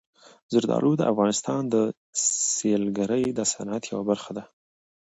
[0.53, 1.75] زردالو د افغانستان د
[2.55, 4.43] سیلګرۍ د صنعت یوه برخه ده.